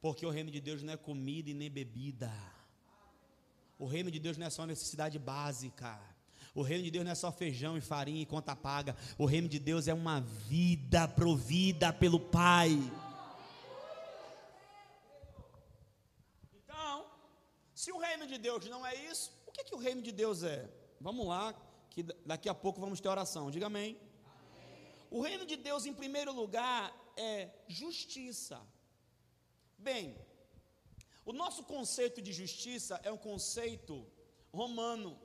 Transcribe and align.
Porque 0.00 0.24
o 0.26 0.30
reino 0.30 0.50
de 0.50 0.60
Deus 0.60 0.82
não 0.82 0.92
é 0.92 0.96
comida 0.96 1.50
e 1.50 1.54
nem 1.54 1.70
bebida. 1.70 2.32
O 3.78 3.86
reino 3.86 4.10
de 4.10 4.18
Deus 4.18 4.36
não 4.36 4.46
é 4.46 4.50
só 4.50 4.64
necessidade 4.66 5.18
básica. 5.18 5.98
O 6.54 6.62
reino 6.62 6.84
de 6.84 6.90
Deus 6.90 7.04
não 7.04 7.12
é 7.12 7.14
só 7.14 7.30
feijão 7.30 7.76
e 7.76 7.82
farinha 7.82 8.22
e 8.22 8.26
conta 8.26 8.56
paga. 8.56 8.96
O 9.18 9.26
reino 9.26 9.48
de 9.48 9.58
Deus 9.58 9.88
é 9.88 9.94
uma 9.94 10.20
vida 10.20 11.06
provida 11.06 11.92
pelo 11.92 12.18
Pai. 12.18 12.70
Então, 16.54 17.06
se 17.74 17.92
o 17.92 17.98
reino 17.98 18.26
de 18.26 18.38
Deus 18.38 18.66
não 18.66 18.86
é 18.86 18.94
isso, 18.94 19.30
o 19.46 19.52
que, 19.52 19.64
que 19.64 19.74
o 19.74 19.78
reino 19.78 20.00
de 20.00 20.12
Deus 20.12 20.42
é? 20.42 20.66
Vamos 20.98 21.26
lá, 21.26 21.54
que 21.90 22.02
daqui 22.24 22.48
a 22.48 22.54
pouco 22.54 22.80
vamos 22.80 23.00
ter 23.00 23.08
oração. 23.08 23.50
Diga 23.50 23.66
amém. 23.66 23.98
amém. 24.54 24.94
O 25.10 25.20
reino 25.20 25.44
de 25.44 25.56
Deus, 25.56 25.84
em 25.84 25.92
primeiro 25.92 26.32
lugar, 26.32 26.94
é 27.18 27.50
justiça. 27.68 28.58
Bem, 29.78 30.16
o 31.24 31.32
nosso 31.32 31.64
conceito 31.64 32.22
de 32.22 32.32
justiça 32.32 33.00
é 33.02 33.12
um 33.12 33.16
conceito 33.16 34.06
romano, 34.52 35.18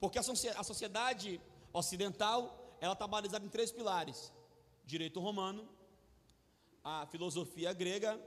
porque 0.00 0.18
a 0.18 0.22
sociedade 0.62 1.40
ocidental 1.72 2.76
ela 2.80 2.92
está 2.92 3.06
balizada 3.06 3.44
em 3.44 3.48
três 3.48 3.70
pilares: 3.70 4.32
direito 4.84 5.20
romano, 5.20 5.68
a 6.82 7.06
filosofia 7.06 7.72
grega 7.72 8.18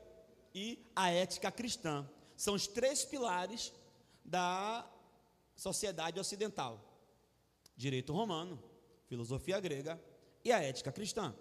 e 0.53 0.85
a 0.95 1.09
ética 1.09 1.51
cristã. 1.51 2.07
São 2.35 2.53
os 2.53 2.67
três 2.67 3.05
pilares 3.05 3.73
da 4.23 4.87
sociedade 5.55 6.19
ocidental: 6.19 6.79
direito 7.75 8.13
romano, 8.13 8.61
filosofia 9.07 9.59
grega 9.59 10.01
e 10.43 10.51
a 10.51 10.61
ética 10.61 10.91
cristã. 10.91 11.35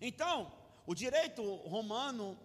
Então, 0.00 0.52
o 0.86 0.94
direito 0.94 1.42
romano 1.56 2.38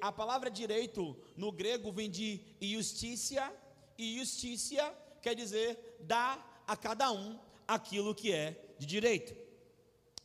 a 0.00 0.10
palavra 0.10 0.50
direito 0.50 1.16
no 1.36 1.52
grego 1.52 1.92
vem 1.92 2.10
de 2.10 2.40
justícia, 2.60 3.52
e 3.96 4.18
justícia 4.18 4.94
quer 5.20 5.34
dizer 5.34 5.96
dar 6.00 6.64
a 6.66 6.76
cada 6.76 7.10
um 7.10 7.38
aquilo 7.66 8.14
que 8.14 8.32
é 8.32 8.74
de 8.78 8.86
direito. 8.86 9.36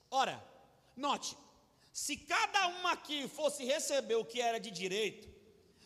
Ora, 0.10 0.44
note, 0.96 1.38
se 1.92 2.18
cada 2.18 2.68
um 2.68 2.88
aqui 2.88 3.28
fosse 3.28 3.64
receber 3.64 4.16
o 4.16 4.26
que 4.26 4.42
era 4.42 4.60
de 4.60 4.72
direito, 4.72 5.28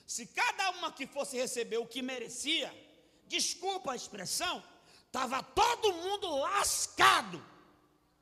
se 0.05 0.25
cada 0.27 0.71
um 0.71 0.85
aqui 0.85 1.05
fosse 1.05 1.35
receber 1.37 1.77
o 1.77 1.87
que 1.87 2.01
merecia, 2.01 2.73
desculpa 3.27 3.91
a 3.91 3.95
expressão, 3.95 4.63
estava 5.05 5.43
todo 5.43 5.93
mundo 5.93 6.29
lascado. 6.37 7.43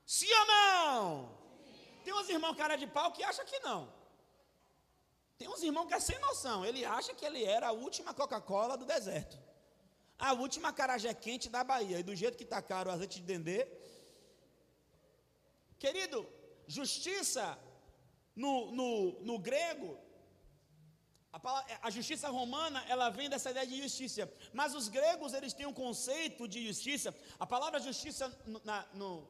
Sim 0.06 0.31
ou 0.31 0.45
não? 0.47 1.38
Tem 2.03 2.14
uns 2.14 2.30
irmãos 2.30 2.56
cara 2.56 2.75
de 2.75 2.88
pau 2.88 3.12
que 3.12 3.23
acham 3.23 3.45
que 3.45 3.59
não. 3.59 3.91
Tem 5.38 5.47
uns 5.50 5.61
irmãos 5.61 5.88
que 5.88 5.94
é 5.94 6.00
sem 6.00 6.19
noção. 6.19 6.66
Ele 6.66 6.86
acha 6.86 7.14
que 7.14 7.25
ele 7.25 7.44
era 7.44 7.67
a 7.67 7.72
última 7.72 8.14
Coca-Cola 8.14 8.78
do 8.78 8.86
deserto. 8.86 9.38
A 10.17 10.33
última 10.33 10.72
carajé 10.72 11.14
quente 11.14 11.50
da 11.50 11.64
Bahia. 11.64 12.00
E 12.00 12.03
do 12.03 12.16
jeito 12.16 12.38
que 12.38 12.44
está 12.44 12.61
caro 12.61 12.89
o 12.89 12.94
azeite 12.94 13.19
de 13.19 13.25
dendê. 13.25 13.67
Querido, 15.78 16.25
justiça 16.67 17.59
no, 18.36 18.72
no, 18.72 19.19
no 19.22 19.38
grego, 19.38 19.97
a, 21.31 21.88
a, 21.88 21.89
justiça 21.89 22.30
romana, 22.30 22.83
ela 22.88 23.09
vem 23.09 23.30
dessa 23.30 23.52
ideia 23.52 23.67
de 23.67 23.81
justiça. 23.81 24.31
Mas 24.53 24.73
os 24.73 24.88
gregos, 24.88 25.33
eles 25.33 25.53
têm 25.53 25.66
um 25.66 25.73
conceito 25.73 26.47
de 26.47 26.66
justiça. 26.66 27.13
A 27.38 27.45
palavra 27.45 27.80
justiça 27.80 28.33
na, 28.63 28.88
no, 28.94 29.28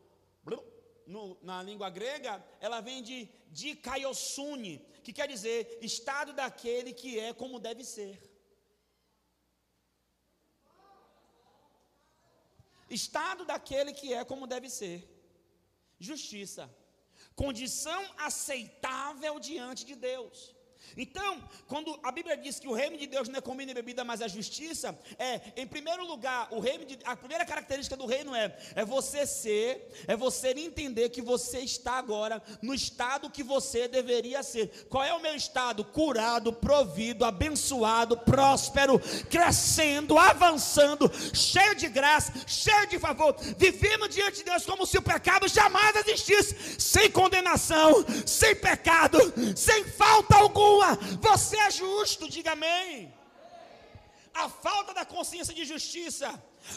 no, 1.06 1.38
na 1.42 1.61
língua 1.61 1.89
grega, 1.89 2.44
ela 2.59 2.81
vem 2.81 3.02
de 3.03 3.30
dikaiosune, 3.52 4.80
que 5.03 5.14
quer 5.14 5.28
dizer 5.28 5.78
estado 5.81 6.34
daquele 6.34 6.94
que 6.94 7.20
é 7.20 7.34
como 7.34 7.59
deve 7.59 7.84
ser. 7.84 8.22
Estado 12.89 13.45
daquele 13.45 13.94
que 13.94 14.14
é 14.14 14.23
como 14.23 14.45
deve 14.45 14.70
ser. 14.70 14.98
Justiça. 15.99 16.73
Condição 17.36 18.02
aceitável 18.17 19.39
diante 19.39 19.83
de 19.86 19.95
Deus. 19.95 20.55
Então, 20.98 21.44
quando 21.68 21.98
a 22.04 22.12
Bíblia 22.12 22.38
diz 22.38 22.60
que 22.60 22.68
o 22.68 22.73
reino 22.73 22.98
de 22.98 23.08
Deus 23.08 23.28
não 23.28 23.40
é 23.40 23.42
comida 23.42 23.72
e 23.72 23.73
bebida, 23.73 24.04
mas 24.04 24.22
é 24.22 24.30
justiça, 24.30 24.98
é, 25.18 25.42
em 25.58 25.68
primeiro 25.68 26.06
lugar, 26.06 26.48
o 26.52 26.60
reino 26.60 26.86
de, 26.86 26.98
a 27.04 27.16
primeira 27.16 27.46
característica 27.46 27.98
do 27.98 28.06
reino 28.06 28.36
é, 28.36 28.56
é 28.76 28.86
você 28.86 29.26
ser, 29.26 30.06
é 30.08 30.16
você 30.16 30.50
entender 30.50 31.10
que 31.10 31.22
você 31.22 31.60
está 31.60 31.94
agora 31.94 32.42
no 32.62 32.73
estado 32.73 33.30
que 33.30 33.44
você 33.44 33.88
deveria 33.88 34.42
ser. 34.44 34.86
Qual 34.90 35.04
é 35.04 35.14
o 35.14 35.22
meu 35.22 35.36
estado? 35.36 35.84
Curado, 35.84 36.54
provido, 36.54 37.26
abençoado, 37.26 38.17
próspero, 38.17 39.00
crescendo, 39.30 40.17
avançando, 40.17 41.12
cheio 41.34 41.76
de 41.76 41.88
graça, 41.88 42.32
cheio 42.48 42.88
de 42.88 43.00
favor, 43.00 43.36
vivendo 43.58 44.08
diante 44.08 44.38
de 44.38 44.44
Deus 44.44 44.66
como 44.66 44.86
se 44.86 44.98
o 44.98 45.02
pecado 45.02 45.48
jamais 45.48 45.96
existisse, 45.98 46.80
sem 46.80 47.12
condenação, 47.12 48.06
sem 48.26 48.56
pecado, 48.56 49.20
sem 49.56 49.84
falta 49.84 50.36
alguma 50.36 50.74
você 51.19 51.58
é 51.58 51.71
justo, 51.71 52.30
diga 52.30 52.52
amém. 52.52 53.13
A 54.33 54.49
falta 54.49 54.93
da 54.93 55.05
consciência 55.05 55.53
de 55.53 55.65
justiça, 55.65 56.27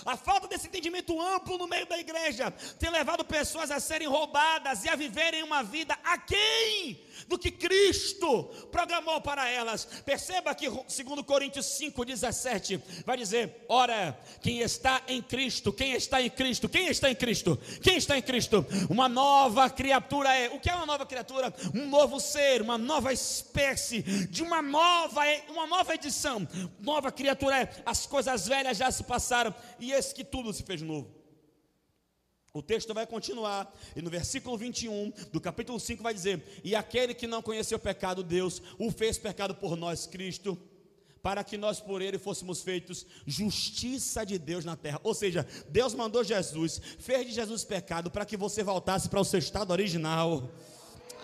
a 0.05 0.17
falta 0.17 0.49
desse 0.49 0.67
entendimento 0.67 1.21
amplo 1.21 1.59
no 1.59 1.67
meio 1.67 1.87
da 1.87 1.99
igreja, 1.99 2.51
tem 2.79 2.91
levado 2.91 3.25
pessoas 3.25 3.71
a 3.71 3.81
serem 3.81 4.09
roubadas 4.09 4.85
e 4.85 4.89
a 4.89 4.97
viverem 4.97 5.43
uma 5.43 5.63
vida 5.63 5.97
aquém 6.05 7.09
do 7.27 7.39
que 7.39 7.51
Cristo 7.51 8.45
programou 8.71 9.21
para 9.21 9.49
elas. 9.49 9.85
Perceba 10.05 10.55
que, 10.55 10.71
segundo 10.87 11.25
Coríntios 11.25 11.67
5,17, 11.67 12.81
vai 13.05 13.17
dizer: 13.17 13.65
Ora, 13.69 14.19
quem 14.41 14.61
está 14.61 15.03
em 15.09 15.23
Cristo, 15.23 15.73
quem 15.73 15.93
está 15.93 16.21
em 16.23 16.31
Cristo, 16.31 16.69
quem 16.69 16.89
está 16.89 17.11
em 17.11 17.15
Cristo, 17.15 17.59
quem 17.83 17.97
está 17.97 18.17
em 18.17 18.23
Cristo, 18.23 18.65
uma 18.89 19.09
nova 19.09 19.69
criatura 19.71 20.35
é. 20.37 20.49
O 20.51 20.61
que 20.61 20.71
é 20.71 20.75
uma 20.75 20.87
nova 20.87 21.07
criatura? 21.07 21.53
Um 21.75 21.89
novo 21.89 22.21
ser, 22.21 22.63
uma 22.63 22.79
nova 22.79 23.13
espécie, 23.13 24.03
de 24.03 24.43
uma 24.43 24.63
nova, 24.63 25.23
uma 25.49 25.67
nova 25.67 25.95
edição. 25.95 26.47
Nova 26.81 27.11
criatura 27.11 27.63
é. 27.63 27.83
As 27.85 28.07
coisas 28.07 28.47
velhas 28.47 28.77
já 28.77 28.91
se 28.91 29.03
passaram, 29.03 29.55
e 29.79 29.93
esse 29.93 30.15
que 30.15 30.25
tudo 30.25 30.53
se 30.53 30.63
fez 30.63 30.83
novo. 30.83 31.19
O 32.53 32.63
texto 32.63 32.95
vai 32.95 33.07
continuar, 33.07 33.73
e 33.95 34.01
no 34.01 34.11
versículo 34.11 34.57
21 34.57 35.13
do 35.31 35.41
capítulo 35.41 35.79
5 35.79 36.03
vai 36.03 36.15
dizer: 36.15 36.61
E 36.65 36.75
aquele 36.75 37.15
que 37.15 37.27
não 37.27 37.43
conheceu 37.43 37.79
pecado, 37.79 38.23
Deus 38.23 38.63
o 38.79 38.91
fez 38.91 39.19
pecado 39.19 39.55
por 39.55 39.77
nós, 39.77 40.07
Cristo, 40.07 40.59
para 41.23 41.45
que 41.45 41.59
nós 41.59 41.79
por 41.79 42.01
ele 42.01 42.19
fôssemos 42.19 42.63
feitos 42.63 43.07
justiça 43.27 44.25
de 44.25 44.39
Deus 44.39 44.65
na 44.65 44.77
terra. 44.77 45.01
Ou 45.05 45.15
seja, 45.15 45.47
Deus 45.69 45.95
mandou 45.95 46.25
Jesus, 46.25 46.81
fez 46.99 47.27
de 47.27 47.33
Jesus 47.33 47.65
pecado 47.65 48.11
para 48.11 48.25
que 48.25 48.37
você 48.37 48.63
voltasse 48.63 49.09
para 49.09 49.21
o 49.21 49.25
seu 49.25 49.39
estado 49.39 49.71
original. 49.71 50.51